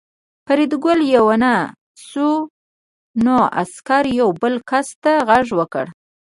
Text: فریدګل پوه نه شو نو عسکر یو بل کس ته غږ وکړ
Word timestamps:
فریدګل 0.45 0.99
پوه 1.13 1.35
نه 1.43 1.53
شو 2.07 2.27
نو 3.25 3.35
عسکر 3.61 4.03
یو 4.19 4.29
بل 4.41 4.55
کس 4.69 4.87
ته 5.03 5.13
غږ 5.27 5.47
وکړ 5.59 5.85